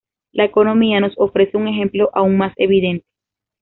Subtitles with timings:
[0.31, 3.05] La economía nos ofrece un ejemplo aún más evidente.